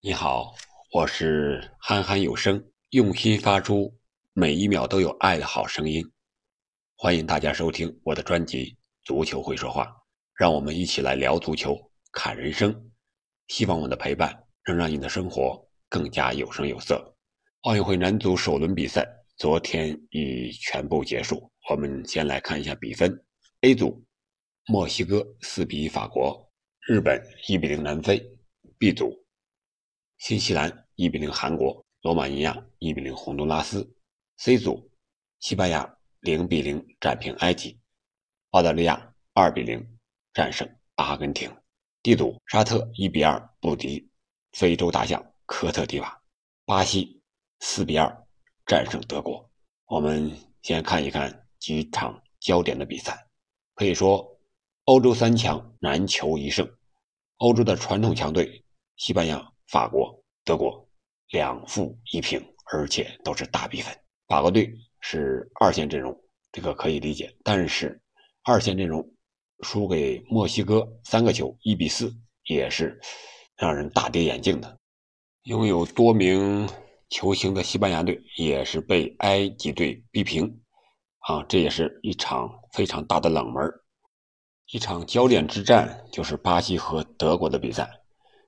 [0.00, 0.54] 你好，
[0.92, 3.92] 我是憨憨有声，用心发出
[4.32, 6.08] 每一秒都有爱的好声音。
[6.94, 8.66] 欢迎大家收听我的专辑
[9.02, 9.86] 《足球会说话》，
[10.36, 11.76] 让我们一起来聊足球、
[12.12, 12.92] 看人生。
[13.48, 14.32] 希望我的陪伴
[14.68, 17.16] 能让你的生活更加有声有色。
[17.62, 19.04] 奥运会男足首轮比赛
[19.36, 23.20] 昨天已全部结束，我们先来看一下比分
[23.62, 24.00] ：A 组，
[24.68, 26.48] 墨西哥四比一法国，
[26.86, 28.24] 日本一比零南非
[28.78, 29.12] ；B 组。
[30.18, 33.88] 新西兰一比零韩国，罗马尼亚一比零洪都拉斯。
[34.36, 34.90] C 组，
[35.38, 37.78] 西班牙零比零战平埃及，
[38.50, 39.80] 澳大利亚二比零
[40.34, 41.48] 战胜阿根廷。
[42.02, 44.10] D 组，沙特一比二不敌
[44.52, 46.20] 非洲大象科特迪瓦，
[46.64, 47.22] 巴西
[47.60, 48.26] 四比二
[48.66, 49.48] 战胜德国。
[49.86, 53.24] 我们先看一看几场焦点的比赛，
[53.76, 54.28] 可以说
[54.84, 56.68] 欧洲三强难求一胜。
[57.36, 58.64] 欧洲的传统强队
[58.96, 59.48] 西班牙。
[59.70, 60.17] 法国、
[60.48, 60.82] 德国
[61.32, 63.94] 两负一平，而且都是大比分。
[64.28, 66.18] 法国队是二线阵容，
[66.50, 67.30] 这个可以理解。
[67.44, 68.00] 但是
[68.44, 69.06] 二线阵容
[69.60, 72.10] 输给墨西哥三个球，一比四，
[72.44, 72.98] 也是
[73.58, 74.74] 让人大跌眼镜的。
[75.42, 76.66] 拥有多名
[77.10, 80.46] 球星的西班牙队也是被埃及队逼平，
[81.18, 83.70] 啊，这也是一场非常大的冷门。
[84.72, 87.86] 一场焦点之战就是巴西和德国的比赛，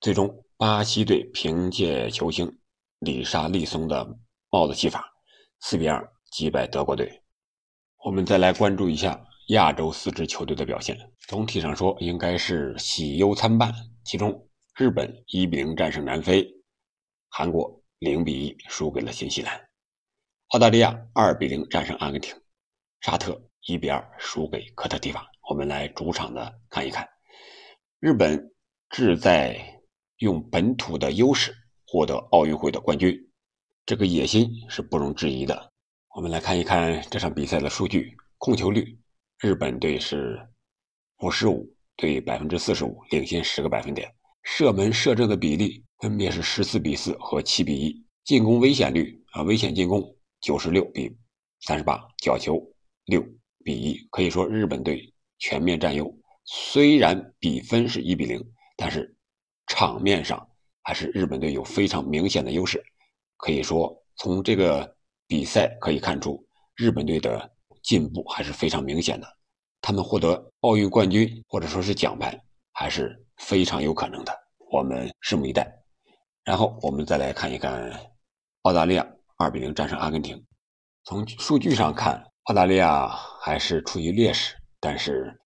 [0.00, 0.43] 最终。
[0.56, 2.60] 巴西队凭借球星
[3.00, 4.06] 里沙利松的
[4.50, 5.12] 帽子戏法，
[5.58, 7.22] 四比二击败德国队。
[8.04, 10.96] 我们再来关注一下亚洲四支球队的表现。
[11.26, 13.74] 总体上说，应该是喜忧参半。
[14.04, 16.46] 其中，日本一比零战胜南非，
[17.30, 19.60] 韩国零比一输给了新西兰，
[20.50, 22.32] 澳大利亚二比零战胜阿根廷，
[23.00, 25.26] 沙特一比二输给科特迪瓦。
[25.50, 27.08] 我们来主场的看一看，
[27.98, 28.54] 日本
[28.88, 29.72] 志在。
[30.18, 31.52] 用本土的优势
[31.86, 33.18] 获得奥运会的冠军，
[33.84, 35.72] 这个野心是不容置疑的。
[36.14, 38.96] 我们来看一看这场比赛的数据：控球率，
[39.40, 40.40] 日本队是
[41.18, 44.08] 五十五对百分之四十五，领先十个百分点；
[44.44, 47.90] 射门射正的比例分别是十四比四和七比一；
[48.24, 51.12] 进攻危险率啊，危险进攻九十六比
[51.62, 52.62] 三十八，角球
[53.06, 53.20] 六
[53.64, 53.98] 比一。
[54.12, 56.16] 可以说日本队全面占优。
[56.44, 58.40] 虽然比分是一比零，
[58.76, 59.10] 但是。
[59.66, 60.48] 场面上
[60.82, 62.82] 还是日本队有非常明显的优势，
[63.36, 67.50] 可以说从这个比赛可以看出日本队的
[67.82, 69.26] 进步还是非常明显的。
[69.80, 72.40] 他们获得奥运冠军或者说是奖牌
[72.72, 74.32] 还是非常有可能的，
[74.70, 75.70] 我们拭目以待。
[76.44, 77.90] 然后我们再来看一看
[78.62, 80.42] 澳大利亚二比零战胜阿根廷。
[81.04, 83.08] 从数据上看，澳大利亚
[83.40, 85.38] 还是处于劣势，但是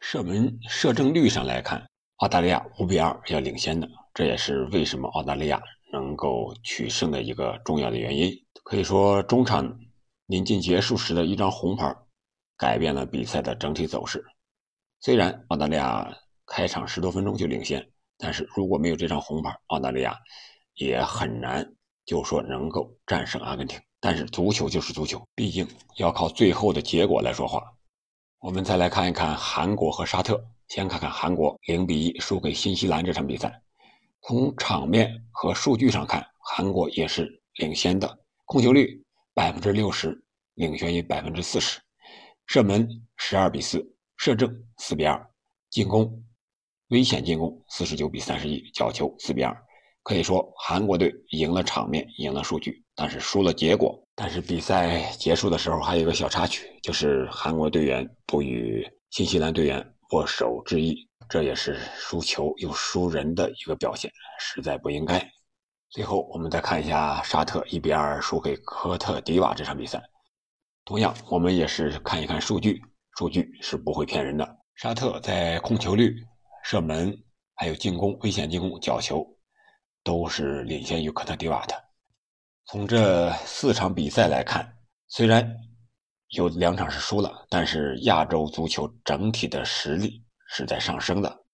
[0.00, 1.86] 射门射正率上来看。
[2.24, 5.62] 澳大利亚五比二要领先的，这也是为什么澳大利亚
[5.92, 8.32] 能够取胜的一个重要的原因。
[8.62, 9.78] 可以说，中场
[10.24, 11.94] 临近结束时的一张红牌，
[12.56, 14.24] 改变了比赛的整体走势。
[15.00, 17.86] 虽然澳大利亚开场十多分钟就领先，
[18.16, 20.18] 但是如果没有这张红牌，澳大利亚
[20.76, 21.74] 也很难
[22.06, 23.78] 就说能够战胜阿根廷。
[24.00, 25.68] 但是足球就是足球，毕竟
[25.98, 27.62] 要靠最后的结果来说话。
[28.38, 30.42] 我们再来看一看韩国和沙特。
[30.68, 33.62] 先看看韩国零比一输给新西兰这场比赛，
[34.22, 39.02] 从场面和数据上看，韩国也是领先的，控球率
[39.34, 41.80] 百分之六十，领先于百分之四十，
[42.46, 43.84] 射门十二比四，
[44.16, 45.24] 射正四比二，
[45.70, 46.24] 进攻
[46.88, 49.56] 危险进攻四十九比三十一，角球四比二，
[50.02, 54.00] 可以说韩国队赢了场面，赢了数据，但是输了结果。
[54.16, 59.93] 但是比赛结束的时候还有一个小插曲，就是韩国队员不与新西兰队员。
[60.10, 65.18] 握手致意，这也是输球又输人的一个表现，实在不应该。
[65.90, 70.02] 最后，我们再看一下沙特一比二输给科特迪瓦这场比赛。
[70.84, 72.82] 同样，我们也是看一看数据，
[73.16, 74.58] 数据是不会骗人的。
[74.74, 76.14] 沙特在控球率、
[76.62, 77.16] 射门、
[77.54, 79.26] 还有进攻、危险进攻、角球，
[80.02, 81.74] 都是领先于科特迪瓦的。
[82.66, 84.76] 从这四场比赛来看，
[85.08, 85.56] 虽然。
[86.34, 91.44] 有两场是输了，但是亚洲足球整体的实力是在上升的。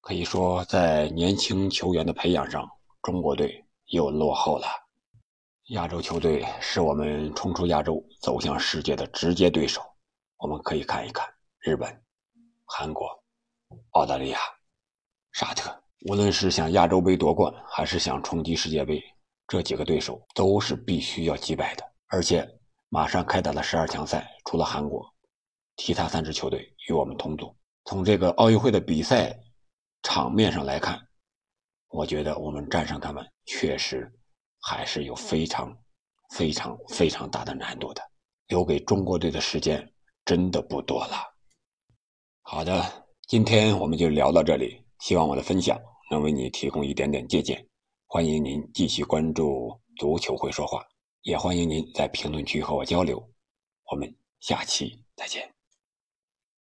[0.00, 2.66] 可以说，在年轻球员的培养上，
[3.02, 4.66] 中国队又落后了。
[5.68, 9.82] 亚洲球队是我们冲出亚洲、走向世界的直接对手。
[10.38, 11.26] 我们可以看一看
[11.60, 12.02] 日本、
[12.64, 13.06] 韩国、
[13.90, 14.38] 澳大利亚、
[15.32, 15.70] 沙特，
[16.06, 19.02] 无论是想亚洲杯夺冠，还是想冲击世界杯，
[19.46, 22.48] 这几个对手都是必须要击败的，而且。
[22.94, 25.04] 马上开打了十二强赛，除了韩国，
[25.78, 27.52] 其他三支球队与我们同组。
[27.86, 29.36] 从这个奥运会的比赛
[30.04, 30.96] 场面上来看，
[31.88, 34.08] 我觉得我们战胜他们确实
[34.60, 35.76] 还是有非常、
[36.36, 38.02] 非常、非常大的难度的。
[38.46, 39.92] 留给中国队的时间
[40.24, 41.16] 真的不多了。
[42.42, 42.80] 好的，
[43.26, 45.76] 今天我们就聊到这里，希望我的分享
[46.12, 47.60] 能为你提供一点点借鉴。
[48.06, 50.80] 欢迎您继续关注“足球会说话”，
[51.24, 53.30] 也欢迎您在评论区和我交流。
[53.90, 55.53] 我们下期再见。